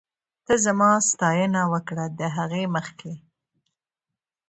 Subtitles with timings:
[0.45, 3.13] ته زما ستاينه وکړه، د هغې مخکې